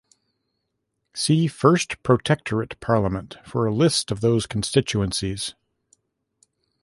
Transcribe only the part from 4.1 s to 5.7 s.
those constituencies.